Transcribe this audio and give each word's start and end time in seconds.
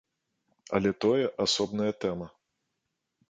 Але 0.77 0.91
тое 1.03 1.25
асобная 1.45 1.91
тэма. 2.05 2.27